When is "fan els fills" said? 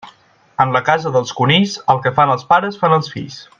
2.85-3.39